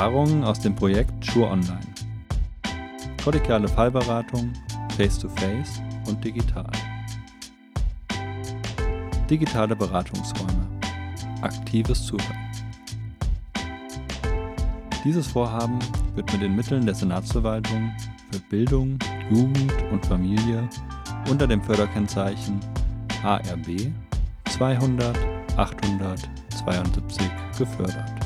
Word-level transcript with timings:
Erfahrungen 0.00 0.44
aus 0.44 0.58
dem 0.58 0.74
Projekt 0.74 1.26
Schur 1.26 1.50
Online. 1.50 1.86
Kollegiale 3.22 3.68
Fallberatung, 3.68 4.50
Face-to-Face 4.96 5.82
und 6.08 6.24
digital. 6.24 6.70
Digitale 9.28 9.76
Beratungsräume. 9.76 10.66
Aktives 11.42 12.06
Zuhören. 12.06 12.50
Dieses 15.04 15.26
Vorhaben 15.26 15.78
wird 16.14 16.32
mit 16.32 16.40
den 16.40 16.56
Mitteln 16.56 16.86
der 16.86 16.94
Senatsverwaltung 16.94 17.92
für 18.32 18.40
Bildung, 18.48 18.98
Jugend 19.30 19.74
und 19.92 20.06
Familie 20.06 20.66
unter 21.30 21.46
dem 21.46 21.62
Förderkennzeichen 21.62 22.58
ARB 23.22 23.92
200 24.48 25.14
872 25.58 27.30
gefördert. 27.58 28.19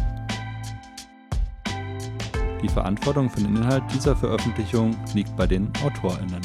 Die 2.64 2.70
Verantwortung 2.70 3.28
für 3.28 3.42
den 3.42 3.56
Inhalt 3.56 3.84
dieser 3.92 4.16
Veröffentlichung 4.16 4.96
liegt 5.12 5.36
bei 5.36 5.46
den 5.46 5.70
AutorInnen. 5.84 6.40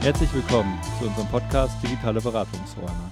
Herzlich 0.00 0.32
willkommen 0.32 0.78
zu 1.00 1.08
unserem 1.08 1.26
Podcast 1.26 1.82
Digitale 1.82 2.20
Beratungsräume. 2.20 3.10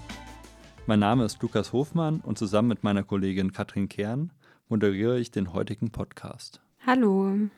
Mein 0.87 1.01
Name 1.01 1.25
ist 1.25 1.43
Lukas 1.43 1.73
Hofmann 1.73 2.21
und 2.21 2.39
zusammen 2.39 2.69
mit 2.69 2.85
meiner 2.85 3.03
Kollegin 3.03 3.53
Katrin 3.53 3.89
Kern 3.89 4.33
moderiere 4.69 5.19
ich 5.19 5.33
den 5.33 5.53
heutigen 5.53 5.91
Podcast. 5.91 6.61
Hallo. 6.87 7.49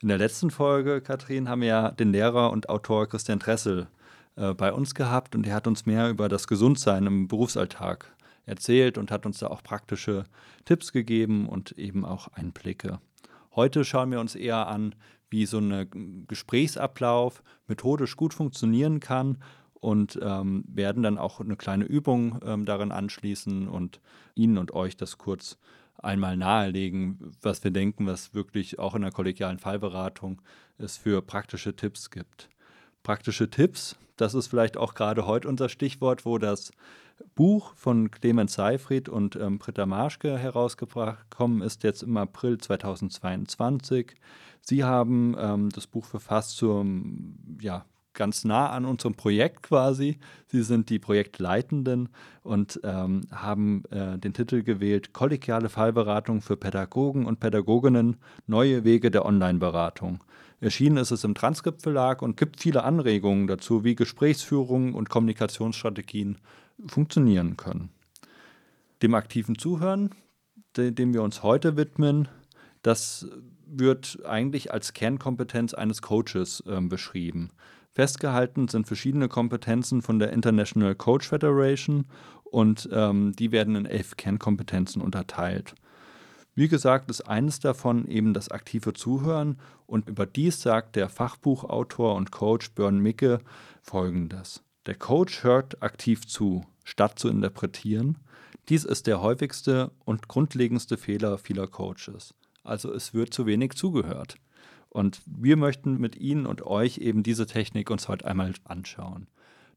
In 0.00 0.06
der 0.06 0.18
letzten 0.18 0.52
Folge, 0.52 1.00
Katrin, 1.00 1.48
haben 1.48 1.62
wir 1.62 1.68
ja 1.68 1.90
den 1.90 2.12
Lehrer 2.12 2.52
und 2.52 2.68
Autor 2.68 3.08
Christian 3.08 3.40
Dressel 3.40 3.88
äh, 4.36 4.54
bei 4.54 4.72
uns 4.72 4.94
gehabt 4.94 5.34
und 5.34 5.44
er 5.44 5.56
hat 5.56 5.66
uns 5.66 5.86
mehr 5.86 6.08
über 6.08 6.28
das 6.28 6.46
Gesundsein 6.46 7.04
im 7.06 7.26
Berufsalltag 7.26 8.14
erzählt 8.46 8.96
und 8.96 9.10
hat 9.10 9.26
uns 9.26 9.40
da 9.40 9.48
auch 9.48 9.60
praktische 9.64 10.22
Tipps 10.64 10.92
gegeben 10.92 11.48
und 11.48 11.72
eben 11.72 12.04
auch 12.04 12.28
Einblicke. 12.28 13.00
Heute 13.56 13.84
schauen 13.84 14.12
wir 14.12 14.20
uns 14.20 14.36
eher 14.36 14.68
an, 14.68 14.94
wie 15.30 15.46
so 15.46 15.58
ein 15.58 16.24
Gesprächsablauf 16.28 17.42
methodisch 17.66 18.14
gut 18.16 18.34
funktionieren 18.34 19.00
kann 19.00 19.38
und 19.74 20.16
ähm, 20.22 20.62
werden 20.68 21.02
dann 21.02 21.18
auch 21.18 21.40
eine 21.40 21.56
kleine 21.56 21.86
Übung 21.86 22.38
ähm, 22.44 22.66
darin 22.66 22.92
anschließen 22.92 23.66
und 23.66 24.00
Ihnen 24.36 24.58
und 24.58 24.72
euch 24.72 24.96
das 24.96 25.18
kurz 25.18 25.58
einmal 25.98 26.36
nahelegen, 26.36 27.32
was 27.42 27.62
wir 27.64 27.70
denken, 27.70 28.06
was 28.06 28.34
wirklich 28.34 28.78
auch 28.78 28.94
in 28.94 29.02
der 29.02 29.12
kollegialen 29.12 29.58
Fallberatung 29.58 30.40
es 30.78 30.96
für 30.96 31.22
praktische 31.22 31.74
Tipps 31.74 32.10
gibt. 32.10 32.48
Praktische 33.02 33.50
Tipps, 33.50 33.96
das 34.16 34.34
ist 34.34 34.48
vielleicht 34.48 34.76
auch 34.76 34.94
gerade 34.94 35.26
heute 35.26 35.48
unser 35.48 35.68
Stichwort, 35.68 36.24
wo 36.24 36.38
das 36.38 36.72
Buch 37.34 37.74
von 37.74 38.10
Clemens 38.10 38.54
Seifried 38.54 39.08
und 39.08 39.36
ähm, 39.36 39.58
Britta 39.58 39.86
Marschke 39.86 40.38
herausgekommen 40.38 41.62
ist, 41.62 41.82
jetzt 41.82 42.02
im 42.02 42.16
April 42.16 42.58
2022. 42.58 44.14
Sie 44.60 44.84
haben 44.84 45.34
ähm, 45.38 45.70
das 45.70 45.86
Buch 45.86 46.04
verfasst 46.04 46.56
zum 46.56 47.58
ja, 47.60 47.84
ganz 48.18 48.44
nah 48.44 48.68
an 48.68 48.84
unserem 48.84 49.14
Projekt 49.14 49.62
quasi. 49.62 50.18
Sie 50.48 50.62
sind 50.62 50.90
die 50.90 50.98
Projektleitenden 50.98 52.10
und 52.42 52.80
ähm, 52.82 53.22
haben 53.30 53.84
äh, 53.90 54.18
den 54.18 54.34
Titel 54.34 54.62
gewählt 54.62 55.14
Kollegiale 55.14 55.68
Fallberatung 55.68 56.42
für 56.42 56.56
Pädagogen 56.56 57.24
und 57.24 57.40
Pädagoginnen, 57.40 58.16
neue 58.46 58.84
Wege 58.84 59.10
der 59.10 59.24
Online-Beratung. 59.24 60.24
Erschienen 60.60 60.96
ist 60.96 61.12
es 61.12 61.22
im 61.22 61.34
Transkript 61.34 61.82
Verlag 61.82 62.20
und 62.20 62.36
gibt 62.36 62.60
viele 62.60 62.82
Anregungen 62.82 63.46
dazu, 63.46 63.84
wie 63.84 63.94
Gesprächsführung 63.94 64.94
und 64.94 65.08
Kommunikationsstrategien 65.08 66.38
funktionieren 66.86 67.56
können. 67.56 67.90
Dem 69.00 69.14
aktiven 69.14 69.56
Zuhören, 69.56 70.10
dem 70.76 71.14
wir 71.14 71.22
uns 71.22 71.44
heute 71.44 71.76
widmen, 71.76 72.26
das 72.82 73.28
wird 73.66 74.18
eigentlich 74.24 74.72
als 74.72 74.92
Kernkompetenz 74.92 75.74
eines 75.74 76.02
Coaches 76.02 76.64
äh, 76.66 76.80
beschrieben. 76.80 77.50
Festgehalten 77.98 78.68
sind 78.68 78.86
verschiedene 78.86 79.26
Kompetenzen 79.26 80.02
von 80.02 80.20
der 80.20 80.32
International 80.32 80.94
Coach 80.94 81.26
Federation 81.26 82.04
und 82.44 82.88
ähm, 82.92 83.32
die 83.34 83.50
werden 83.50 83.74
in 83.74 83.86
elf 83.86 84.16
Kernkompetenzen 84.16 85.02
unterteilt. 85.02 85.74
Wie 86.54 86.68
gesagt, 86.68 87.10
ist 87.10 87.22
eines 87.22 87.58
davon 87.58 88.06
eben 88.06 88.34
das 88.34 88.52
aktive 88.52 88.92
Zuhören 88.92 89.58
und 89.86 90.08
über 90.08 90.26
dies 90.26 90.62
sagt 90.62 90.94
der 90.94 91.08
Fachbuchautor 91.08 92.14
und 92.14 92.30
Coach 92.30 92.70
Björn 92.70 93.00
Micke 93.00 93.40
folgendes. 93.82 94.62
Der 94.86 94.94
Coach 94.94 95.42
hört 95.42 95.82
aktiv 95.82 96.24
zu, 96.24 96.64
statt 96.84 97.18
zu 97.18 97.28
interpretieren. 97.28 98.18
Dies 98.68 98.84
ist 98.84 99.08
der 99.08 99.20
häufigste 99.22 99.90
und 100.04 100.28
grundlegendste 100.28 100.98
Fehler 100.98 101.36
vieler 101.36 101.66
Coaches. 101.66 102.32
Also 102.62 102.92
es 102.92 103.12
wird 103.12 103.34
zu 103.34 103.44
wenig 103.46 103.72
zugehört. 103.72 104.36
Und 104.90 105.20
wir 105.26 105.56
möchten 105.56 105.98
mit 105.98 106.16
Ihnen 106.16 106.46
und 106.46 106.62
euch 106.62 106.98
eben 106.98 107.22
diese 107.22 107.46
Technik 107.46 107.90
uns 107.90 108.08
heute 108.08 108.26
einmal 108.26 108.54
anschauen. 108.64 109.26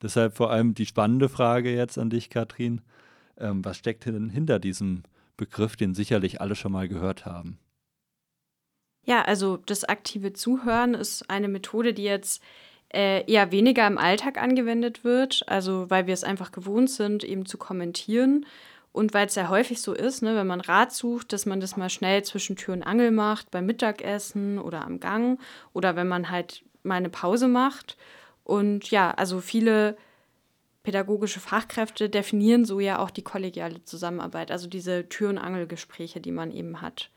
Deshalb 0.02 0.36
vor 0.36 0.52
allem 0.52 0.74
die 0.74 0.86
spannende 0.86 1.30
Frage 1.30 1.74
jetzt 1.74 1.98
an 1.98 2.10
dich, 2.10 2.30
Katrin. 2.30 2.82
Ähm, 3.38 3.64
was 3.64 3.78
steckt 3.78 4.06
denn 4.06 4.30
hinter 4.30 4.60
diesem 4.60 5.04
Begriff, 5.38 5.76
den 5.76 5.94
sicherlich 5.94 6.42
alle 6.42 6.56
schon 6.56 6.72
mal 6.72 6.88
gehört 6.88 7.26
haben? 7.26 7.60
Ja, 9.04 9.24
also 9.24 9.58
das 9.58 9.84
aktive 9.84 10.34
Zuhören 10.34 10.94
ist 10.94 11.30
eine 11.30 11.48
Methode, 11.48 11.94
die 11.94 12.04
jetzt 12.04 12.42
äh, 12.94 13.30
eher 13.32 13.52
weniger 13.52 13.88
im 13.88 13.98
Alltag 13.98 14.42
angewendet 14.42 15.04
wird, 15.04 15.44
also 15.48 15.90
weil 15.90 16.08
wir 16.08 16.14
es 16.14 16.24
einfach 16.24 16.52
gewohnt 16.52 16.90
sind, 16.90 17.24
eben 17.24 17.46
zu 17.46 17.58
kommentieren 17.58 18.46
und 18.94 19.14
weil 19.14 19.28
es 19.28 19.36
ja 19.36 19.50
häufig 19.50 19.82
so 19.82 19.94
ist, 19.94 20.22
ne, 20.22 20.36
wenn 20.36 20.48
man 20.48 20.62
Rat 20.62 20.92
sucht, 20.92 21.32
dass 21.32 21.46
man 21.46 21.62
das 21.62 21.78
mal 21.78 21.90
schnell 21.90 22.24
zwischen 22.24 22.56
Tür 22.58 22.74
und 22.74 22.84
Angel 22.84 23.12
macht, 23.12 23.50
beim 23.52 23.66
Mittagessen 23.66 24.60
oder 24.60 24.86
am 24.86 25.00
Gang 25.00 25.40
oder 25.74 25.96
wenn 25.96 26.08
man 26.08 26.30
halt 26.30 26.64
mal 26.84 26.96
eine 26.96 27.10
Pause 27.10 27.48
macht. 27.48 27.98
Und 28.44 28.92
ja, 28.92 29.12
also 29.12 29.40
viele 29.40 29.96
pädagogische 30.84 31.40
Fachkräfte 31.40 32.10
definieren 32.10 32.66
so 32.66 32.80
ja 32.80 33.00
auch 33.00 33.12
die 33.12 33.22
kollegiale 33.22 33.84
Zusammenarbeit, 33.86 34.52
also 34.52 34.68
diese 34.68 35.08
Tür- 35.08 35.30
und 35.30 35.38
Angelgespräche, 35.38 36.20
die 36.20 36.32
man 36.32 36.52
eben 36.52 36.82
hat. 36.82 37.12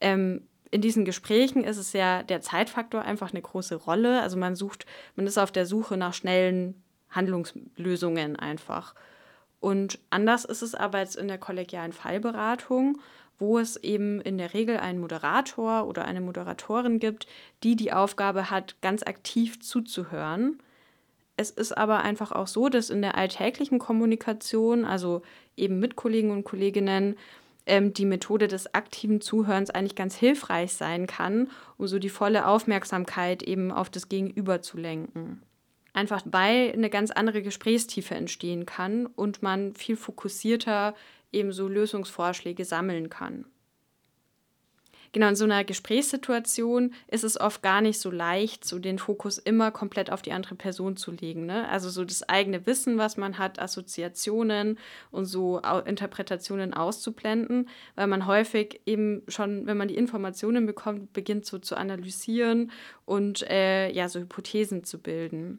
Ähm, 0.00 0.42
in 0.70 0.82
diesen 0.82 1.04
Gesprächen 1.04 1.64
ist 1.64 1.78
es 1.78 1.92
ja 1.92 2.22
der 2.22 2.42
Zeitfaktor 2.42 3.02
einfach 3.02 3.30
eine 3.30 3.42
große 3.42 3.74
Rolle. 3.74 4.20
Also 4.20 4.36
man 4.36 4.54
sucht, 4.54 4.86
man 5.16 5.26
ist 5.26 5.38
auf 5.38 5.50
der 5.50 5.66
Suche 5.66 5.96
nach 5.96 6.14
schnellen 6.14 6.80
Handlungslösungen 7.10 8.36
einfach. 8.36 8.94
Und 9.60 9.98
anders 10.08 10.44
ist 10.44 10.62
es 10.62 10.74
aber 10.74 11.00
jetzt 11.00 11.16
in 11.16 11.28
der 11.28 11.38
kollegialen 11.38 11.92
Fallberatung, 11.92 12.98
wo 13.38 13.58
es 13.58 13.76
eben 13.76 14.20
in 14.20 14.38
der 14.38 14.54
Regel 14.54 14.78
einen 14.78 15.00
Moderator 15.00 15.86
oder 15.86 16.04
eine 16.04 16.20
Moderatorin 16.20 16.98
gibt, 16.98 17.26
die 17.62 17.76
die 17.76 17.92
Aufgabe 17.92 18.50
hat, 18.50 18.80
ganz 18.82 19.02
aktiv 19.02 19.60
zuzuhören. 19.60 20.58
Es 21.36 21.50
ist 21.50 21.76
aber 21.76 22.00
einfach 22.00 22.32
auch 22.32 22.46
so, 22.46 22.68
dass 22.68 22.90
in 22.90 23.00
der 23.00 23.16
alltäglichen 23.16 23.78
Kommunikation, 23.78 24.84
also 24.84 25.22
eben 25.56 25.78
mit 25.78 25.96
Kollegen 25.96 26.30
und 26.32 26.44
Kolleginnen, 26.44 27.16
ähm, 27.64 27.94
die 27.94 28.04
Methode 28.04 28.46
des 28.46 28.74
aktiven 28.74 29.22
Zuhörens 29.22 29.70
eigentlich 29.70 29.94
ganz 29.94 30.14
hilfreich 30.14 30.74
sein 30.74 31.06
kann, 31.06 31.48
um 31.78 31.86
so 31.86 31.98
die 31.98 32.10
volle 32.10 32.46
Aufmerksamkeit 32.46 33.42
eben 33.42 33.72
auf 33.72 33.88
das 33.88 34.08
Gegenüber 34.10 34.60
zu 34.60 34.76
lenken. 34.76 35.40
Einfach 35.92 36.22
weil 36.24 36.72
eine 36.72 36.90
ganz 36.90 37.10
andere 37.10 37.42
Gesprächstiefe 37.42 38.14
entstehen 38.14 38.66
kann 38.66 39.06
und 39.06 39.42
man 39.42 39.74
viel 39.74 39.96
fokussierter 39.96 40.94
eben 41.32 41.52
so 41.52 41.68
Lösungsvorschläge 41.68 42.64
sammeln 42.64 43.10
kann. 43.10 43.44
Genau, 45.12 45.26
in 45.26 45.34
so 45.34 45.44
einer 45.44 45.64
Gesprächssituation 45.64 46.94
ist 47.08 47.24
es 47.24 47.40
oft 47.40 47.62
gar 47.62 47.80
nicht 47.80 47.98
so 47.98 48.12
leicht, 48.12 48.64
so 48.64 48.78
den 48.78 49.00
Fokus 49.00 49.38
immer 49.38 49.72
komplett 49.72 50.12
auf 50.12 50.22
die 50.22 50.30
andere 50.30 50.54
Person 50.54 50.96
zu 50.96 51.10
legen. 51.10 51.46
Ne? 51.46 51.68
Also 51.68 51.90
so 51.90 52.04
das 52.04 52.28
eigene 52.28 52.64
Wissen, 52.64 52.96
was 52.96 53.16
man 53.16 53.36
hat, 53.36 53.58
Assoziationen 53.58 54.78
und 55.10 55.24
so 55.24 55.60
Interpretationen 55.84 56.74
auszublenden, 56.74 57.68
weil 57.96 58.06
man 58.06 58.26
häufig 58.26 58.82
eben 58.86 59.22
schon, 59.26 59.66
wenn 59.66 59.76
man 59.76 59.88
die 59.88 59.96
Informationen 59.96 60.64
bekommt, 60.64 61.12
beginnt 61.12 61.44
so 61.44 61.58
zu 61.58 61.76
analysieren 61.76 62.70
und 63.04 63.42
äh, 63.50 63.90
ja, 63.90 64.08
so 64.08 64.20
Hypothesen 64.20 64.84
zu 64.84 64.98
bilden. 64.98 65.58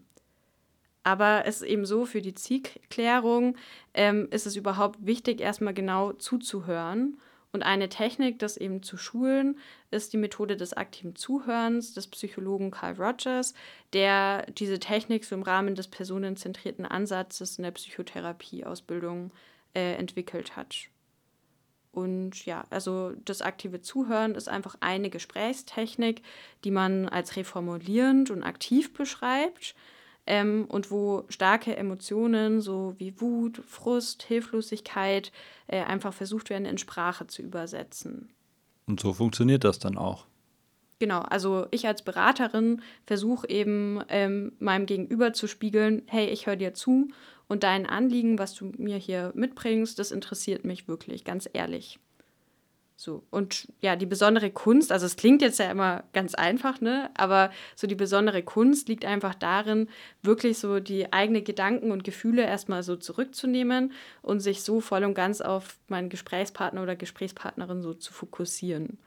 Aber 1.03 1.45
es 1.45 1.62
ist 1.62 1.68
eben 1.68 1.86
so, 1.86 2.06
für 2.06 2.21
die 2.21 2.36
Zielklärung 2.36 3.57
ähm, 3.94 4.27
ist 4.31 4.45
es 4.45 4.56
überhaupt 4.56 5.06
wichtig, 5.06 5.42
erstmal 5.42 5.74
genau 5.74 6.13
zuzuhören. 6.13 7.18
Und 7.53 7.63
eine 7.63 7.89
Technik, 7.89 8.39
das 8.39 8.56
eben 8.56 8.81
zu 8.81 8.98
schulen, 8.98 9.57
ist 9.89 10.13
die 10.13 10.18
Methode 10.18 10.56
des 10.56 10.74
aktiven 10.74 11.15
Zuhörens 11.15 11.94
des 11.94 12.07
Psychologen 12.07 12.71
Carl 12.71 12.94
Rogers, 12.94 13.53
der 13.92 14.45
diese 14.57 14.80
Technik 14.80 15.25
so 15.25 15.36
im 15.36 15.44
Rahmen 15.44 15.75
des 15.75 15.89
personenzentrierten 15.89 16.86
Ansatzes 16.86 17.57
in 17.57 17.63
der 17.63 17.71
Psychotherapieausbildung 17.71 19.31
äh, 19.74 19.95
entwickelt 19.95 20.56
hat. 20.56 20.88
Und 21.92 22.45
ja, 22.45 22.63
also 22.69 23.12
das 23.25 23.42
aktive 23.42 23.81
Zuhören 23.81 24.36
ist 24.36 24.47
einfach 24.47 24.75
eine 24.80 25.09
Gesprächstechnik, 25.09 26.21
die 26.63 26.71
man 26.71 27.09
als 27.09 27.36
reformulierend 27.36 28.31
und 28.31 28.44
aktiv 28.44 28.94
beschreibt 28.94 29.75
ähm, 30.27 30.65
und 30.68 30.91
wo 30.91 31.25
starke 31.29 31.75
Emotionen 31.75 32.62
so 32.62 32.95
wie 32.97 33.19
Wut, 33.19 33.62
Frust, 33.65 34.23
Hilflosigkeit 34.23 35.31
äh, 35.68 35.81
einfach 35.81 36.13
versucht 36.13 36.50
werden 36.50 36.65
in 36.65 36.77
Sprache 36.77 37.27
zu 37.27 37.41
übersetzen. 37.41 38.29
Und 38.88 39.00
so 39.00 39.13
funktioniert 39.13 39.63
das 39.63 39.79
dann 39.79 39.97
auch. 39.97 40.25
Genau, 41.00 41.21
also 41.21 41.65
ich 41.71 41.88
als 41.88 42.03
Beraterin 42.03 42.83
versuche 43.07 43.50
eben 43.50 44.03
ähm, 44.09 44.51
meinem 44.59 44.85
Gegenüber 44.85 45.33
zu 45.33 45.47
spiegeln, 45.47 46.03
hey, 46.06 46.27
ich 46.27 46.45
höre 46.45 46.57
dir 46.57 46.75
zu 46.75 47.07
und 47.47 47.63
dein 47.63 47.88
Anliegen, 47.88 48.38
was 48.38 48.53
du 48.53 48.71
mir 48.77 48.97
hier 48.97 49.31
mitbringst, 49.33 49.97
das 49.97 50.12
interessiert 50.12 50.63
mich 50.63 50.88
wirklich, 50.88 51.23
ganz 51.23 51.50
ehrlich. 51.51 52.00
So, 53.03 53.24
und 53.31 53.68
ja, 53.81 53.95
die 53.95 54.06
besondere 54.06 54.51
Kunst, 54.51 54.92
also 54.92 55.07
es 55.07 55.15
klingt 55.15 55.42
jetzt 55.42 55.57
ja 55.57 55.71
immer 55.71 56.03
ganz 56.13 56.36
einfach, 56.36 56.81
ne? 56.81 57.09
Aber 57.15 57.50
so 57.75 57.88
die 57.88 57.95
besondere 57.95 58.44
Kunst 58.44 58.89
liegt 58.89 59.06
einfach 59.06 59.33
darin, 59.33 59.89
wirklich 60.21 60.59
so 60.59 60.80
die 60.80 61.12
eigenen 61.12 61.44
Gedanken 61.44 61.92
und 61.92 62.03
Gefühle 62.03 62.44
erstmal 62.44 62.83
so 62.83 62.95
zurückzunehmen 62.95 63.92
und 64.21 64.42
sich 64.42 64.62
so 64.62 64.81
voll 64.81 65.03
und 65.03 65.15
ganz 65.15 65.42
auf 65.42 65.80
meinen 65.88 66.09
Gesprächspartner 66.09 66.83
oder 66.83 66.95
Gesprächspartnerin 66.95 67.81
so 67.81 67.95
zu 67.95 68.13
fokussieren. 68.13 69.00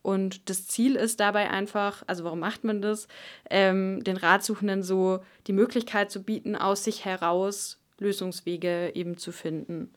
Und 0.00 0.48
das 0.48 0.68
Ziel 0.68 0.94
ist 0.94 1.18
dabei 1.18 1.50
einfach, 1.50 2.04
also 2.06 2.22
warum 2.22 2.38
macht 2.38 2.62
man 2.62 2.82
das, 2.82 3.08
ähm, 3.50 4.04
den 4.04 4.16
Ratsuchenden 4.16 4.84
so 4.84 5.24
die 5.48 5.54
Möglichkeit 5.54 6.12
zu 6.12 6.22
bieten, 6.22 6.54
aus 6.54 6.84
sich 6.84 7.04
heraus 7.04 7.80
Lösungswege 7.98 8.92
eben 8.94 9.16
zu 9.16 9.32
finden. 9.32 9.92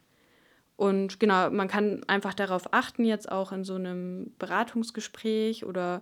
Und 0.77 1.19
genau, 1.19 1.49
man 1.49 1.67
kann 1.67 2.03
einfach 2.07 2.35
darauf 2.35 2.71
achten, 2.71 3.03
jetzt 3.03 3.31
auch 3.31 3.51
in 3.51 3.63
so 3.63 3.75
einem 3.75 4.31
Beratungsgespräch 4.37 5.65
oder 5.65 6.01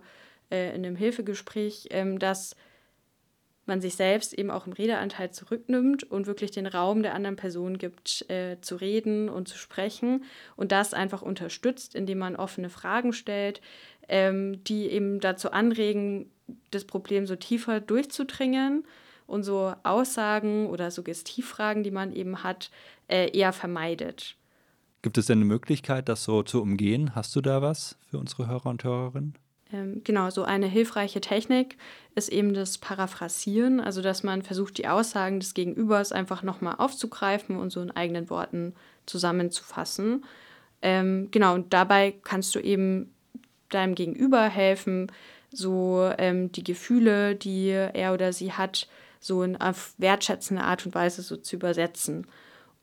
äh, 0.50 0.76
in 0.76 0.84
einem 0.84 0.96
Hilfegespräch, 0.96 1.88
ähm, 1.90 2.18
dass 2.18 2.54
man 3.64 3.80
sich 3.80 3.96
selbst 3.96 4.32
eben 4.34 4.50
auch 4.50 4.66
im 4.66 4.72
Redeanteil 4.72 5.30
zurücknimmt 5.32 6.04
und 6.04 6.26
wirklich 6.26 6.52
den 6.52 6.66
Raum 6.66 7.02
der 7.02 7.14
anderen 7.14 7.36
Person 7.36 7.78
gibt, 7.78 8.28
äh, 8.30 8.58
zu 8.60 8.76
reden 8.76 9.28
und 9.28 9.48
zu 9.48 9.58
sprechen 9.58 10.24
und 10.56 10.72
das 10.72 10.94
einfach 10.94 11.22
unterstützt, 11.22 11.94
indem 11.94 12.18
man 12.18 12.36
offene 12.36 12.70
Fragen 12.70 13.12
stellt, 13.12 13.60
ähm, 14.08 14.62
die 14.64 14.88
eben 14.88 15.20
dazu 15.20 15.50
anregen, 15.50 16.30
das 16.70 16.84
Problem 16.84 17.26
so 17.26 17.34
tiefer 17.34 17.80
durchzudringen 17.80 18.84
und 19.26 19.42
so 19.42 19.74
Aussagen 19.82 20.68
oder 20.68 20.90
Suggestivfragen, 20.92 21.82
die 21.82 21.90
man 21.90 22.12
eben 22.12 22.44
hat, 22.44 22.70
äh, 23.08 23.36
eher 23.36 23.52
vermeidet. 23.52 24.36
Gibt 25.02 25.18
es 25.18 25.26
denn 25.26 25.38
eine 25.38 25.44
Möglichkeit, 25.44 26.08
das 26.08 26.24
so 26.24 26.42
zu 26.42 26.60
umgehen? 26.60 27.14
Hast 27.14 27.34
du 27.36 27.40
da 27.40 27.62
was 27.62 27.96
für 28.10 28.18
unsere 28.18 28.48
Hörer 28.48 28.66
und 28.66 28.82
Hörerinnen? 28.82 29.34
Ähm, 29.72 30.02
genau, 30.04 30.30
so 30.30 30.44
eine 30.44 30.66
hilfreiche 30.66 31.20
Technik 31.20 31.76
ist 32.14 32.28
eben 32.28 32.54
das 32.54 32.78
Paraphrasieren, 32.78 33.80
also 33.80 34.00
dass 34.00 34.22
man 34.22 34.42
versucht, 34.42 34.78
die 34.78 34.86
Aussagen 34.86 35.40
des 35.40 35.54
Gegenübers 35.54 36.12
einfach 36.12 36.42
nochmal 36.42 36.76
aufzugreifen 36.78 37.56
und 37.56 37.70
so 37.70 37.80
in 37.80 37.90
eigenen 37.90 38.30
Worten 38.30 38.74
zusammenzufassen. 39.06 40.24
Ähm, 40.82 41.28
genau, 41.30 41.54
und 41.54 41.72
dabei 41.72 42.14
kannst 42.22 42.54
du 42.54 42.60
eben 42.60 43.12
deinem 43.70 43.96
Gegenüber 43.96 44.44
helfen, 44.44 45.10
so 45.52 46.10
ähm, 46.18 46.52
die 46.52 46.64
Gefühle, 46.64 47.34
die 47.34 47.68
er 47.70 48.14
oder 48.14 48.32
sie 48.32 48.52
hat, 48.52 48.88
so 49.18 49.42
in 49.42 49.56
auf 49.56 49.94
wertschätzende 49.98 50.62
Art 50.62 50.86
und 50.86 50.94
Weise 50.94 51.22
so 51.22 51.36
zu 51.36 51.56
übersetzen. 51.56 52.26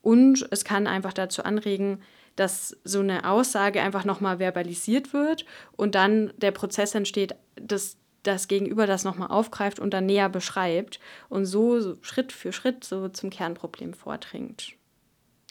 Und 0.03 0.47
es 0.51 0.63
kann 0.63 0.85
einfach 0.85 1.13
dazu 1.13 1.43
anregen, 1.43 2.03
dass 2.35 2.77
so 2.83 2.99
eine 2.99 3.27
Aussage 3.27 3.81
einfach 3.81 4.05
nochmal 4.05 4.37
verbalisiert 4.37 5.13
wird 5.13 5.45
und 5.75 5.95
dann 5.95 6.31
der 6.37 6.51
Prozess 6.51 6.93
entsteht, 6.93 7.33
dass 7.55 7.97
das 8.21 8.47
Gegenüber 8.47 8.85
das 8.85 9.03
nochmal 9.03 9.29
aufgreift 9.29 9.79
und 9.79 9.95
dann 9.95 10.05
näher 10.05 10.29
beschreibt 10.29 10.99
und 11.29 11.45
so, 11.45 11.79
so 11.79 11.95
Schritt 12.01 12.31
für 12.31 12.53
Schritt 12.53 12.83
so 12.83 13.09
zum 13.09 13.31
Kernproblem 13.31 13.95
vordringt. 13.95 14.73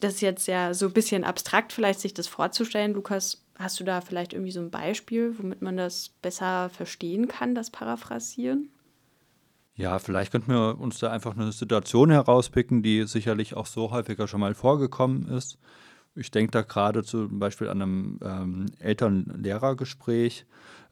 Das 0.01 0.15
ist 0.15 0.21
jetzt 0.21 0.47
ja 0.47 0.73
so 0.75 0.87
ein 0.87 0.93
bisschen 0.93 1.25
abstrakt, 1.25 1.73
vielleicht 1.73 2.01
sich 2.01 2.15
das 2.15 2.29
vorzustellen. 2.29 2.95
Lukas, 2.95 3.43
Hast 3.63 3.79
du 3.79 3.85
da 3.85 4.01
vielleicht 4.01 4.33
irgendwie 4.33 4.51
so 4.51 4.61
ein 4.61 4.71
Beispiel, 4.71 5.39
womit 5.39 5.63
man 5.63 5.77
das 5.77 6.09
besser 6.21 6.69
verstehen 6.71 7.29
kann, 7.29 7.55
das 7.55 7.71
Paraphrasieren? 7.71 8.71
Ja, 9.75 9.99
vielleicht 9.99 10.33
könnten 10.33 10.53
wir 10.53 10.79
uns 10.79 10.99
da 10.99 11.11
einfach 11.11 11.35
eine 11.35 11.51
Situation 11.51 12.11
herauspicken, 12.11 12.83
die 12.83 13.05
sicherlich 13.05 13.55
auch 13.55 13.67
so 13.67 13.91
häufiger 13.91 14.29
schon 14.29 14.41
mal 14.41 14.55
vorgekommen 14.55 15.29
ist. 15.29 15.59
Ich 16.15 16.31
denke 16.31 16.51
da 16.51 16.61
gerade 16.61 17.03
zum 17.05 17.39
Beispiel 17.39 17.71
an 17.71 17.81
einem 17.81 18.19
ähm, 18.23 18.67
Eltern-Lehrer-Gespräch. 18.81 20.45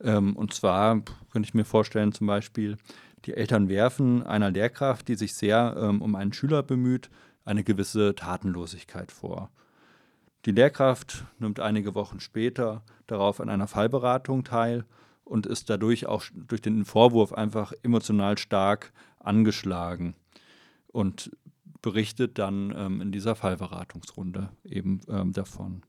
Ähm, 0.02 0.34
und 0.34 0.54
zwar 0.54 1.02
könnte 1.30 1.46
ich 1.46 1.52
mir 1.52 1.66
vorstellen, 1.66 2.12
zum 2.12 2.26
Beispiel, 2.26 2.78
die 3.26 3.34
Eltern 3.34 3.68
werfen 3.68 4.22
einer 4.22 4.50
Lehrkraft, 4.50 5.08
die 5.08 5.14
sich 5.14 5.34
sehr 5.34 5.76
ähm, 5.78 6.00
um 6.00 6.14
einen 6.14 6.32
Schüler 6.32 6.62
bemüht, 6.62 7.10
eine 7.44 7.64
gewisse 7.64 8.14
Tatenlosigkeit 8.14 9.12
vor. 9.12 9.50
Die 10.46 10.52
Lehrkraft 10.52 11.26
nimmt 11.38 11.60
einige 11.60 11.94
Wochen 11.94 12.18
später 12.18 12.82
darauf 13.06 13.40
an 13.40 13.50
einer 13.50 13.66
Fallberatung 13.66 14.42
teil 14.42 14.86
und 15.30 15.46
ist 15.46 15.70
dadurch 15.70 16.06
auch 16.06 16.24
durch 16.34 16.60
den 16.60 16.84
Vorwurf 16.84 17.32
einfach 17.32 17.72
emotional 17.84 18.36
stark 18.36 18.92
angeschlagen 19.20 20.14
und 20.88 21.30
berichtet 21.82 22.36
dann 22.36 22.74
ähm, 22.76 23.00
in 23.00 23.12
dieser 23.12 23.36
Fallberatungsrunde 23.36 24.50
eben 24.64 25.00
ähm, 25.08 25.32
davon. 25.32 25.82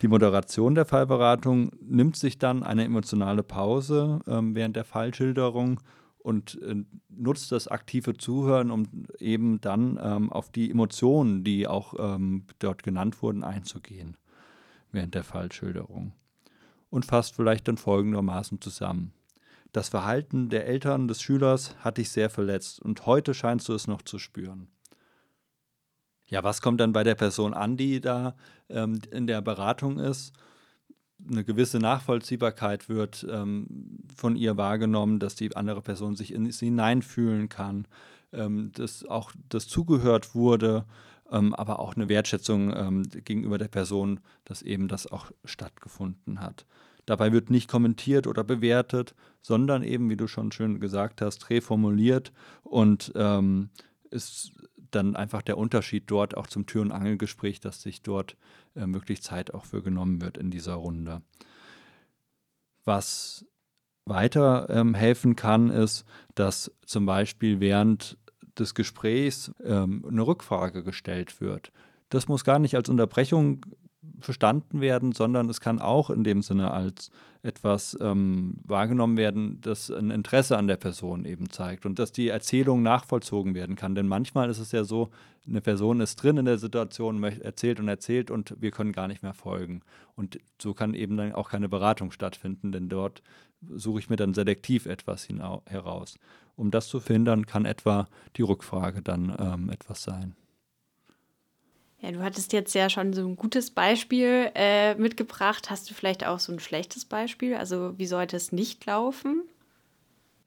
Die 0.00 0.06
Moderation 0.06 0.76
der 0.76 0.84
Fallberatung 0.84 1.72
nimmt 1.80 2.16
sich 2.16 2.38
dann 2.38 2.62
eine 2.62 2.84
emotionale 2.84 3.42
Pause 3.42 4.20
ähm, 4.28 4.54
während 4.54 4.76
der 4.76 4.84
Fallschilderung 4.84 5.80
und 6.18 6.60
äh, 6.62 6.76
nutzt 7.08 7.50
das 7.50 7.66
aktive 7.66 8.16
Zuhören, 8.16 8.70
um 8.70 8.86
eben 9.18 9.60
dann 9.60 9.98
ähm, 10.00 10.32
auf 10.32 10.50
die 10.50 10.70
Emotionen, 10.70 11.42
die 11.42 11.66
auch 11.66 11.94
ähm, 11.98 12.44
dort 12.60 12.84
genannt 12.84 13.22
wurden, 13.22 13.42
einzugehen 13.42 14.16
während 14.92 15.16
der 15.16 15.24
Fallschilderung. 15.24 16.12
Und 16.92 17.06
fasst 17.06 17.34
vielleicht 17.34 17.66
dann 17.66 17.78
folgendermaßen 17.78 18.60
zusammen. 18.60 19.12
Das 19.72 19.88
Verhalten 19.88 20.50
der 20.50 20.66
Eltern 20.66 21.08
des 21.08 21.22
Schülers 21.22 21.74
hat 21.80 21.96
dich 21.96 22.10
sehr 22.10 22.28
verletzt 22.28 22.80
und 22.80 23.06
heute 23.06 23.32
scheinst 23.32 23.68
du 23.68 23.72
es 23.72 23.86
noch 23.86 24.02
zu 24.02 24.18
spüren. 24.18 24.68
Ja, 26.26 26.44
was 26.44 26.60
kommt 26.60 26.80
dann 26.80 26.92
bei 26.92 27.02
der 27.02 27.14
Person 27.14 27.54
an, 27.54 27.78
die 27.78 28.00
da 28.00 28.36
ähm, 28.68 29.00
in 29.10 29.26
der 29.26 29.40
Beratung 29.40 29.98
ist? 29.98 30.32
eine 31.30 31.44
gewisse 31.44 31.78
Nachvollziehbarkeit 31.78 32.88
wird 32.88 33.26
ähm, 33.30 33.66
von 34.14 34.36
ihr 34.36 34.56
wahrgenommen, 34.56 35.18
dass 35.18 35.34
die 35.34 35.54
andere 35.56 35.82
Person 35.82 36.16
sich 36.16 36.32
in 36.32 36.50
sie 36.50 36.66
hineinfühlen 36.66 37.48
kann, 37.48 37.86
ähm, 38.32 38.72
dass 38.74 39.04
auch 39.04 39.32
das 39.48 39.68
zugehört 39.68 40.34
wurde, 40.34 40.84
ähm, 41.32 41.54
aber 41.54 41.80
auch 41.80 41.96
eine 41.96 42.08
Wertschätzung 42.08 42.72
ähm, 42.76 43.02
gegenüber 43.24 43.58
der 43.58 43.68
Person, 43.68 44.20
dass 44.44 44.62
eben 44.62 44.86
das 44.86 45.06
auch 45.06 45.32
stattgefunden 45.44 46.40
hat. 46.40 46.66
Dabei 47.06 47.32
wird 47.32 47.50
nicht 47.50 47.68
kommentiert 47.68 48.26
oder 48.28 48.44
bewertet, 48.44 49.14
sondern 49.40 49.82
eben, 49.82 50.08
wie 50.08 50.16
du 50.16 50.28
schon 50.28 50.52
schön 50.52 50.78
gesagt 50.78 51.20
hast, 51.20 51.50
reformuliert 51.50 52.32
und 52.62 53.12
ähm, 53.16 53.70
ist 54.10 54.52
dann 54.92 55.16
einfach 55.16 55.42
der 55.42 55.58
Unterschied 55.58 56.04
dort 56.06 56.36
auch 56.36 56.46
zum 56.46 56.66
Tür- 56.66 56.82
und 56.82 56.92
Angelgespräch, 56.92 57.60
dass 57.60 57.82
sich 57.82 58.02
dort 58.02 58.36
äh, 58.74 58.86
wirklich 58.86 59.22
Zeit 59.22 59.52
auch 59.54 59.64
für 59.64 59.82
genommen 59.82 60.20
wird 60.20 60.38
in 60.38 60.50
dieser 60.50 60.74
Runde. 60.74 61.22
Was 62.84 63.46
weiter 64.04 64.68
ähm, 64.68 64.94
helfen 64.94 65.34
kann, 65.34 65.70
ist, 65.70 66.04
dass 66.34 66.72
zum 66.84 67.06
Beispiel 67.06 67.60
während 67.60 68.18
des 68.58 68.74
Gesprächs 68.74 69.52
ähm, 69.64 70.04
eine 70.08 70.26
Rückfrage 70.26 70.82
gestellt 70.82 71.40
wird. 71.40 71.72
Das 72.08 72.28
muss 72.28 72.44
gar 72.44 72.58
nicht 72.58 72.74
als 72.76 72.88
Unterbrechung 72.88 73.64
verstanden 74.20 74.80
werden, 74.80 75.12
sondern 75.12 75.48
es 75.48 75.60
kann 75.60 75.80
auch 75.80 76.10
in 76.10 76.24
dem 76.24 76.42
Sinne 76.42 76.72
als 76.72 77.10
etwas 77.42 77.96
ähm, 78.00 78.56
wahrgenommen 78.64 79.16
werden, 79.16 79.60
das 79.60 79.90
ein 79.90 80.10
Interesse 80.10 80.56
an 80.58 80.66
der 80.66 80.76
Person 80.76 81.24
eben 81.24 81.50
zeigt 81.50 81.86
und 81.86 81.98
dass 81.98 82.12
die 82.12 82.28
Erzählung 82.28 82.82
nachvollzogen 82.82 83.54
werden 83.54 83.76
kann. 83.76 83.94
Denn 83.94 84.08
manchmal 84.08 84.50
ist 84.50 84.58
es 84.58 84.72
ja 84.72 84.84
so, 84.84 85.10
eine 85.46 85.60
Person 85.60 86.00
ist 86.00 86.16
drin 86.16 86.36
in 86.36 86.44
der 86.44 86.58
Situation, 86.58 87.22
erzählt 87.22 87.80
und 87.80 87.88
erzählt 87.88 88.30
und 88.30 88.54
wir 88.60 88.70
können 88.70 88.92
gar 88.92 89.08
nicht 89.08 89.22
mehr 89.22 89.34
folgen. 89.34 89.82
Und 90.14 90.38
so 90.60 90.72
kann 90.72 90.94
eben 90.94 91.16
dann 91.16 91.32
auch 91.32 91.48
keine 91.48 91.68
Beratung 91.68 92.12
stattfinden, 92.12 92.70
denn 92.70 92.88
dort 92.88 93.22
suche 93.68 94.00
ich 94.00 94.10
mir 94.10 94.16
dann 94.16 94.34
selektiv 94.34 94.86
etwas 94.86 95.28
heraus. 95.66 96.18
Um 96.56 96.70
das 96.70 96.88
zu 96.88 97.00
verhindern, 97.00 97.46
kann 97.46 97.64
etwa 97.64 98.08
die 98.36 98.42
Rückfrage 98.42 99.02
dann 99.02 99.34
ähm, 99.38 99.70
etwas 99.70 100.02
sein. 100.02 100.36
Ja, 102.00 102.10
du 102.10 102.20
hattest 102.22 102.52
jetzt 102.52 102.74
ja 102.74 102.90
schon 102.90 103.12
so 103.12 103.22
ein 103.26 103.36
gutes 103.36 103.70
Beispiel 103.70 104.50
äh, 104.56 104.96
mitgebracht. 104.96 105.70
Hast 105.70 105.88
du 105.88 105.94
vielleicht 105.94 106.26
auch 106.26 106.40
so 106.40 106.52
ein 106.52 106.58
schlechtes 106.58 107.04
Beispiel? 107.04 107.54
Also 107.54 107.96
wie 107.96 108.06
sollte 108.06 108.36
es 108.36 108.50
nicht 108.50 108.84
laufen? 108.86 109.44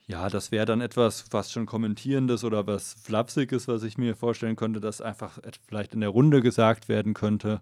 Ja, 0.07 0.29
das 0.29 0.51
wäre 0.51 0.65
dann 0.67 0.81
etwas 0.81 1.21
fast 1.21 1.51
schon 1.51 1.65
Kommentierendes 1.65 2.43
oder 2.43 2.67
was 2.67 2.93
Flapsiges, 2.93 3.67
was 3.67 3.81
ich 3.81 3.97
mir 3.97 4.15
vorstellen 4.15 4.55
könnte, 4.55 4.79
dass 4.79 5.01
einfach 5.01 5.39
vielleicht 5.67 5.95
in 5.95 6.01
der 6.01 6.09
Runde 6.09 6.41
gesagt 6.41 6.89
werden 6.89 7.15
könnte. 7.15 7.62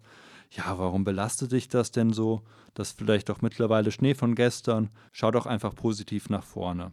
ja, 0.52 0.78
warum 0.78 1.04
belastet 1.06 1.54
dich 1.54 1.70
das 1.70 1.92
denn 1.92 2.12
so? 2.12 2.44
Das 2.74 2.90
ist 2.90 2.98
vielleicht 2.98 3.30
doch 3.30 3.42
mittlerweile 3.42 3.92
Schnee 3.92 4.14
von 4.14 4.36
gestern. 4.36 4.90
Schau 5.14 5.32
doch 5.32 5.46
einfach 5.46 5.74
positiv 5.74 6.30
nach 6.30 6.44
vorne. 6.44 6.92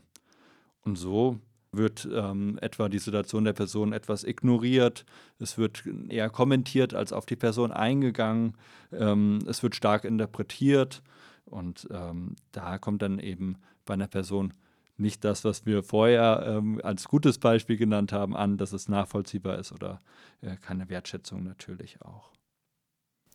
Und 0.83 0.97
so 0.97 1.38
wird 1.73 2.09
ähm, 2.12 2.59
etwa 2.61 2.88
die 2.88 2.99
Situation 2.99 3.45
der 3.45 3.52
Person 3.52 3.92
etwas 3.92 4.25
ignoriert, 4.25 5.04
es 5.38 5.59
wird 5.59 5.85
eher 6.09 6.30
kommentiert 6.30 6.95
als 6.95 7.12
auf 7.12 7.26
die 7.26 7.37
Person 7.37 7.71
eingegangen, 7.71 8.57
ähm, 8.92 9.40
es 9.47 9.62
wird 9.62 9.76
stark 9.76 10.04
interpretiert 10.04 11.02
und 11.45 11.87
ähm, 11.92 12.35
da 12.52 12.78
kommt 12.78 13.02
dann 13.02 13.19
eben 13.21 13.57
bei 13.85 13.95
einer 13.95 14.09
Person 14.09 14.52
nicht 15.00 15.25
das, 15.25 15.45
was 15.45 15.66
wir 15.66 15.83
vorher 15.83 16.45
ähm, 16.47 16.80
als 16.85 17.09
gutes 17.09 17.38
Beispiel 17.38 17.76
genannt 17.76 18.12
haben, 18.12 18.37
an, 18.37 18.57
dass 18.59 18.73
es 18.73 18.88
nachvollziehbar 18.88 19.59
ist 19.59 19.73
oder 19.73 20.00
äh, 20.42 20.57
keine 20.57 20.88
Wertschätzung 20.88 21.42
natürlich 21.42 22.00
auch. 22.02 22.30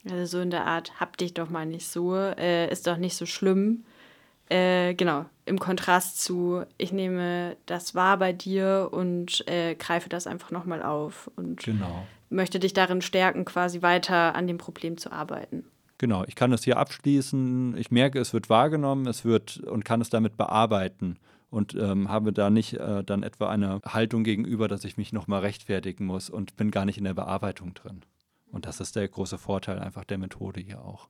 Also 0.10 0.38
so 0.38 0.42
in 0.42 0.52
der 0.52 0.66
Art, 0.66 1.00
hab 1.00 1.18
dich 1.18 1.34
doch 1.34 1.50
mal 1.50 1.66
nicht 1.66 1.88
so, 1.88 2.16
äh, 2.16 2.72
ist 2.72 2.86
doch 2.88 2.98
nicht 2.98 3.16
so 3.16 3.26
schlimm. 3.26 3.84
Äh, 4.50 4.94
genau, 4.94 5.26
im 5.46 5.58
Kontrast 5.58 6.22
zu, 6.22 6.64
ich 6.78 6.92
nehme 6.92 7.58
das 7.66 7.96
wahr 7.96 8.18
bei 8.18 8.32
dir 8.32 8.90
und 8.92 9.48
äh, 9.48 9.74
greife 9.74 10.08
das 10.08 10.28
einfach 10.28 10.52
nochmal 10.52 10.84
auf 10.84 11.32
und 11.36 11.64
genau. 11.64 12.06
möchte 12.30 12.60
dich 12.60 12.74
darin 12.74 13.02
stärken, 13.02 13.46
quasi 13.46 13.82
weiter 13.82 14.36
an 14.36 14.46
dem 14.46 14.60
Problem 14.60 14.98
zu 14.98 15.12
arbeiten. 15.12 15.66
Genau, 15.98 16.24
ich 16.28 16.36
kann 16.36 16.54
es 16.54 16.64
hier 16.64 16.78
abschließen, 16.78 17.76
ich 17.78 17.90
merke, 17.90 18.20
es 18.20 18.34
wird 18.34 18.50
wahrgenommen, 18.50 19.08
es 19.08 19.26
wird 19.26 19.58
und 19.58 19.86
kann 19.86 20.02
es 20.02 20.10
damit 20.10 20.38
bearbeiten 20.38 21.18
und 21.50 21.76
ähm, 21.76 22.10
habe 22.10 22.34
da 22.34 22.50
nicht 22.50 22.74
äh, 22.74 23.04
dann 23.04 23.24
etwa 23.24 23.50
eine 23.50 23.82
Haltung 23.86 24.24
gegenüber, 24.24 24.68
dass 24.68 24.84
ich 24.84 24.98
mich 24.98 25.14
nochmal 25.14 25.42
rechtfertigen 25.42 26.06
muss 26.06 26.30
und 26.30 26.56
bin 26.58 26.72
gar 26.72 26.86
nicht 26.86 26.98
in 26.98 27.04
der 27.04 27.14
Bearbeitung 27.14 27.74
drin. 27.74 28.02
Und 28.52 28.66
das 28.66 28.80
ist 28.80 28.96
der 28.96 29.08
große 29.08 29.38
Vorteil 29.38 29.80
einfach 29.80 30.06
der 30.06 30.18
Methode 30.18 30.62
hier 30.62 30.82
auch. 30.82 31.10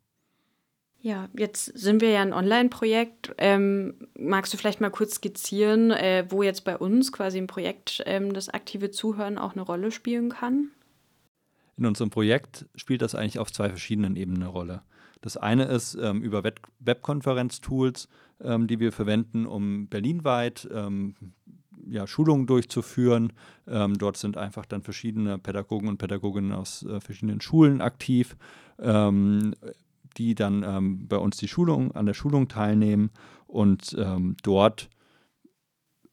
Ja, 1.05 1.29
jetzt 1.37 1.65
sind 1.65 2.01
wir 2.01 2.09
ja 2.09 2.23
ein 2.23 2.33
Online-Projekt. 2.33 3.35
Ähm, 3.37 4.07
magst 4.17 4.51
du 4.51 4.57
vielleicht 4.57 4.81
mal 4.81 4.89
kurz 4.89 5.15
skizzieren, 5.15 5.91
äh, 5.91 6.25
wo 6.29 6.41
jetzt 6.41 6.63
bei 6.63 6.75
uns 6.75 7.11
quasi 7.11 7.37
im 7.37 7.45
Projekt 7.45 8.01
ähm, 8.07 8.33
das 8.33 8.49
aktive 8.49 8.89
Zuhören 8.89 9.37
auch 9.37 9.53
eine 9.53 9.61
Rolle 9.61 9.91
spielen 9.91 10.29
kann? 10.29 10.71
In 11.77 11.85
unserem 11.85 12.09
Projekt 12.09 12.65
spielt 12.75 13.03
das 13.03 13.13
eigentlich 13.13 13.37
auf 13.37 13.51
zwei 13.51 13.69
verschiedenen 13.69 14.15
Ebenen 14.15 14.41
eine 14.41 14.51
Rolle. 14.51 14.81
Das 15.21 15.37
eine 15.37 15.65
ist 15.65 15.95
ähm, 15.95 16.21
über 16.21 16.43
Webkonferenz-Tools, 16.79 18.07
ähm, 18.41 18.67
die 18.67 18.79
wir 18.79 18.91
verwenden, 18.91 19.45
um 19.45 19.87
berlinweit 19.87 20.67
ähm, 20.73 21.15
ja, 21.87 22.07
Schulungen 22.07 22.47
durchzuführen. 22.47 23.33
Ähm, 23.67 23.97
dort 23.97 24.17
sind 24.17 24.37
einfach 24.37 24.65
dann 24.65 24.81
verschiedene 24.81 25.37
Pädagogen 25.37 25.87
und 25.87 25.97
Pädagoginnen 25.97 26.51
aus 26.51 26.83
äh, 26.83 26.99
verschiedenen 26.99 27.41
Schulen 27.41 27.81
aktiv 27.81 28.35
ähm, 28.79 29.53
die 30.17 30.33
dann 30.33 30.63
ähm, 30.63 31.07
bei 31.09 31.17
uns 31.17 31.35
die 31.35 31.49
Schulung, 31.49 31.93
an 31.93 32.05
der 32.05 32.13
Schulung 32.13 32.47
teilnehmen 32.47 33.09
und 33.47 33.95
dort 34.43 34.89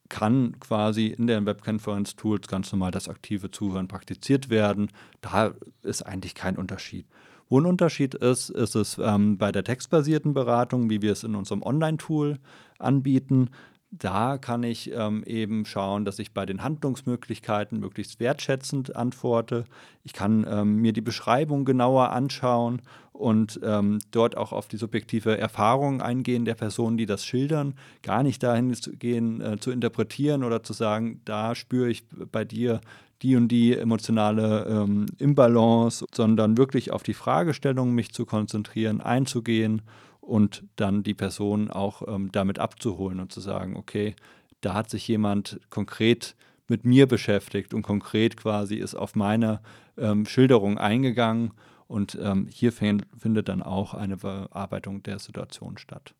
kann 0.09 0.59
quasi 0.59 1.07
in 1.07 1.25
den 1.25 1.45
Webconference-Tools 1.45 2.47
ganz 2.47 2.71
normal 2.71 2.91
das 2.91 3.09
aktive 3.09 3.49
Zuhören 3.49 3.87
praktiziert 3.87 4.49
werden. 4.49 4.89
Da 5.21 5.55
ist 5.81 6.03
eigentlich 6.03 6.35
kein 6.35 6.57
Unterschied. 6.57 7.07
Wo 7.53 7.59
ein 7.59 7.67
Unterschied 7.67 8.15
ist, 8.15 8.49
ist 8.49 8.73
es 8.73 8.97
ähm, 8.97 9.37
bei 9.37 9.51
der 9.51 9.63
textbasierten 9.63 10.33
Beratung, 10.33 10.89
wie 10.89 11.03
wir 11.03 11.11
es 11.11 11.23
in 11.23 11.35
unserem 11.35 11.61
Online-Tool 11.61 12.39
anbieten 12.79 13.51
da 13.95 14.39
kann 14.39 14.63
ich 14.63 14.91
ähm, 14.91 15.23
eben 15.25 15.65
schauen, 15.65 16.03
dass 16.03 16.17
ich 16.17 16.33
bei 16.33 16.47
den 16.47 16.63
Handlungsmöglichkeiten 16.63 17.79
möglichst 17.79 18.19
wertschätzend 18.19 18.95
antworte. 18.95 19.65
Ich 20.03 20.13
kann 20.13 20.47
ähm, 20.49 20.77
mir 20.77 20.93
die 20.93 21.01
Beschreibung 21.01 21.63
genauer 21.63 22.09
anschauen 22.09 22.81
und 23.11 23.59
ähm, 23.63 23.99
dort 24.09 24.35
auch 24.35 24.51
auf 24.51 24.67
die 24.67 24.77
subjektive 24.77 25.37
Erfahrung 25.37 26.01
eingehen 26.01 26.43
der 26.43 26.55
Personen, 26.55 26.97
die 26.97 27.05
das 27.05 27.23
schildern. 27.23 27.75
Gar 28.01 28.23
nicht 28.23 28.41
dahin 28.41 28.73
zu 28.73 28.93
gehen, 28.93 29.41
äh, 29.41 29.59
zu 29.59 29.69
interpretieren 29.69 30.43
oder 30.43 30.63
zu 30.63 30.73
sagen, 30.73 31.21
da 31.23 31.53
spüre 31.53 31.89
ich 31.89 32.03
bei 32.31 32.45
dir 32.45 32.81
die 33.23 33.37
und 33.37 33.47
die 33.47 33.75
emotionale 33.75 34.65
ähm, 34.65 35.05
Imbalance, 35.17 36.05
sondern 36.13 36.57
wirklich 36.57 36.91
auf 36.91 37.03
die 37.03 37.13
Fragestellung 37.13 37.93
mich 37.93 38.13
zu 38.13 38.25
konzentrieren, 38.25 39.01
einzugehen 39.01 39.81
und 40.19 40.63
dann 40.75 41.03
die 41.03 41.13
Person 41.13 41.71
auch 41.71 42.07
ähm, 42.07 42.31
damit 42.31 42.59
abzuholen 42.59 43.21
und 43.21 43.31
zu 43.31 43.39
sagen, 43.39 43.77
okay, 43.77 44.15
da 44.61 44.73
hat 44.73 44.89
sich 44.89 45.07
jemand 45.07 45.59
konkret 45.69 46.35
mit 46.67 46.85
mir 46.85 47.07
beschäftigt 47.07 47.73
und 47.73 47.81
konkret 47.81 48.37
quasi 48.37 48.75
ist 48.75 48.95
auf 48.95 49.15
meine 49.15 49.61
ähm, 49.97 50.25
Schilderung 50.25 50.77
eingegangen 50.77 51.53
und 51.87 52.17
ähm, 52.21 52.47
hier 52.49 52.73
findet 52.73 53.47
dann 53.47 53.61
auch 53.61 53.93
eine 53.93 54.17
Bearbeitung 54.17 55.03
der 55.03 55.19
Situation 55.19 55.77
statt. 55.77 56.13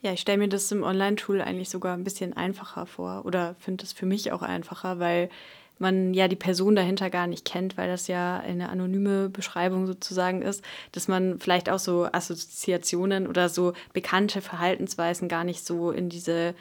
Ja, 0.00 0.12
ich 0.12 0.20
stelle 0.20 0.38
mir 0.38 0.48
das 0.48 0.70
im 0.70 0.82
Online-Tool 0.82 1.40
eigentlich 1.40 1.70
sogar 1.70 1.96
ein 1.96 2.04
bisschen 2.04 2.34
einfacher 2.34 2.84
vor 2.86 3.24
oder 3.24 3.54
finde 3.58 3.84
es 3.84 3.92
für 3.92 4.06
mich 4.06 4.32
auch 4.32 4.42
einfacher, 4.42 4.98
weil 4.98 5.30
man 5.78 6.14
ja 6.14 6.28
die 6.28 6.36
Person 6.36 6.76
dahinter 6.76 7.10
gar 7.10 7.26
nicht 7.26 7.44
kennt, 7.44 7.76
weil 7.76 7.88
das 7.88 8.06
ja 8.06 8.38
eine 8.38 8.68
anonyme 8.68 9.28
Beschreibung 9.28 9.86
sozusagen 9.86 10.42
ist, 10.42 10.64
dass 10.92 11.08
man 11.08 11.38
vielleicht 11.38 11.68
auch 11.68 11.78
so 11.78 12.06
Assoziationen 12.10 13.26
oder 13.26 13.48
so 13.48 13.72
bekannte 13.92 14.40
Verhaltensweisen 14.40 15.28
gar 15.28 15.44
nicht 15.44 15.64
so 15.66 15.90
in 15.90 16.08
diese 16.08 16.54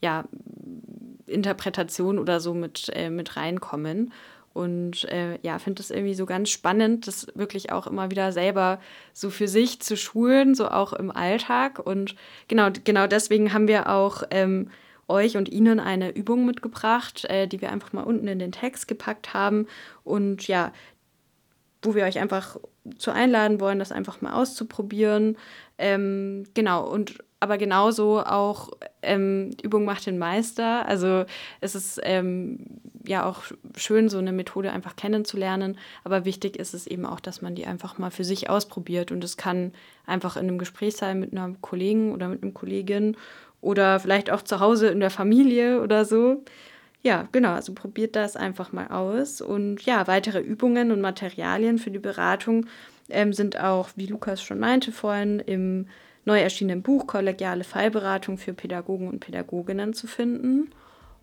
ja, 0.00 0.24
Interpretation 1.26 2.18
oder 2.18 2.40
so 2.40 2.54
mit, 2.54 2.90
äh, 2.94 3.10
mit 3.10 3.36
reinkommen. 3.36 4.12
Und 4.52 5.04
äh, 5.04 5.38
ja, 5.42 5.58
finde 5.60 5.80
es 5.80 5.90
irgendwie 5.90 6.14
so 6.14 6.26
ganz 6.26 6.50
spannend, 6.50 7.06
das 7.06 7.28
wirklich 7.34 7.70
auch 7.70 7.86
immer 7.86 8.10
wieder 8.10 8.32
selber 8.32 8.80
so 9.12 9.30
für 9.30 9.46
sich 9.46 9.80
zu 9.80 9.96
schulen, 9.96 10.54
so 10.56 10.68
auch 10.68 10.92
im 10.92 11.10
Alltag. 11.10 11.78
Und 11.78 12.16
genau, 12.48 12.70
genau 12.84 13.06
deswegen 13.06 13.52
haben 13.52 13.68
wir 13.68 13.88
auch 13.88 14.24
ähm, 14.30 14.70
euch 15.10 15.36
und 15.36 15.48
Ihnen 15.48 15.80
eine 15.80 16.10
Übung 16.10 16.46
mitgebracht, 16.46 17.24
äh, 17.26 17.46
die 17.46 17.60
wir 17.60 17.70
einfach 17.70 17.92
mal 17.92 18.04
unten 18.04 18.28
in 18.28 18.38
den 18.38 18.52
Text 18.52 18.88
gepackt 18.88 19.34
haben 19.34 19.66
und 20.04 20.48
ja, 20.48 20.72
wo 21.82 21.94
wir 21.94 22.04
euch 22.04 22.18
einfach 22.18 22.56
zu 22.98 23.10
einladen 23.10 23.60
wollen, 23.60 23.78
das 23.78 23.92
einfach 23.92 24.20
mal 24.20 24.32
auszuprobieren. 24.32 25.36
Ähm, 25.78 26.44
genau, 26.54 26.86
und 26.86 27.18
aber 27.42 27.56
genauso 27.56 28.20
auch 28.20 28.68
ähm, 29.00 29.50
Übung 29.62 29.86
macht 29.86 30.04
den 30.04 30.18
Meister. 30.18 30.86
Also 30.86 31.24
es 31.62 31.74
ist 31.74 31.98
ähm, 32.02 32.66
ja 33.06 33.24
auch 33.24 33.44
schön, 33.76 34.10
so 34.10 34.18
eine 34.18 34.32
Methode 34.32 34.72
einfach 34.72 34.94
kennenzulernen. 34.94 35.78
Aber 36.04 36.26
wichtig 36.26 36.58
ist 36.58 36.74
es 36.74 36.86
eben 36.86 37.06
auch, 37.06 37.18
dass 37.18 37.40
man 37.40 37.54
die 37.54 37.64
einfach 37.64 37.96
mal 37.96 38.10
für 38.10 38.24
sich 38.24 38.50
ausprobiert. 38.50 39.10
Und 39.10 39.24
es 39.24 39.38
kann 39.38 39.72
einfach 40.04 40.36
in 40.36 40.48
einem 40.48 40.58
Gespräch 40.58 40.96
sein 40.96 41.18
mit 41.18 41.32
einer 41.32 41.54
Kollegen 41.62 42.12
oder 42.12 42.28
mit 42.28 42.42
einem 42.42 42.52
Kollegin 42.52 43.16
oder 43.60 44.00
vielleicht 44.00 44.30
auch 44.30 44.42
zu 44.42 44.60
Hause 44.60 44.88
in 44.88 45.00
der 45.00 45.10
Familie 45.10 45.80
oder 45.82 46.04
so. 46.04 46.42
Ja, 47.02 47.28
genau, 47.32 47.52
also 47.52 47.72
probiert 47.72 48.14
das 48.14 48.36
einfach 48.36 48.72
mal 48.72 48.88
aus. 48.88 49.40
Und 49.40 49.82
ja, 49.82 50.06
weitere 50.06 50.40
Übungen 50.40 50.90
und 50.90 51.00
Materialien 51.00 51.78
für 51.78 51.90
die 51.90 51.98
Beratung 51.98 52.66
ähm, 53.08 53.32
sind 53.32 53.58
auch, 53.58 53.88
wie 53.96 54.06
Lukas 54.06 54.42
schon 54.42 54.58
meinte 54.58 54.92
vorhin, 54.92 55.40
im 55.40 55.86
neu 56.24 56.38
erschienenen 56.40 56.82
Buch 56.82 57.06
Kollegiale 57.06 57.64
Fallberatung 57.64 58.36
für 58.36 58.52
Pädagogen 58.52 59.08
und 59.08 59.20
Pädagoginnen 59.20 59.94
zu 59.94 60.06
finden. 60.06 60.70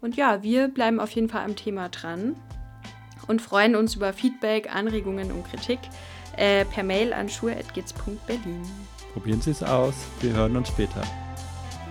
Und 0.01 0.15
ja, 0.15 0.41
wir 0.43 0.67
bleiben 0.67 0.99
auf 0.99 1.11
jeden 1.11 1.29
Fall 1.29 1.43
am 1.43 1.55
Thema 1.55 1.89
dran 1.89 2.35
und 3.27 3.41
freuen 3.41 3.75
uns 3.75 3.95
über 3.95 4.13
Feedback, 4.13 4.73
Anregungen 4.73 5.31
und 5.31 5.43
Kritik 5.43 5.79
äh, 6.37 6.65
per 6.65 6.83
Mail 6.83 7.13
an 7.13 7.29
schur.gitz.berlin. 7.29 8.61
Probieren 9.13 9.41
Sie 9.41 9.51
es 9.51 9.63
aus. 9.63 9.95
Wir 10.21 10.33
hören 10.33 10.55
uns 10.55 10.69
später. 10.69 11.01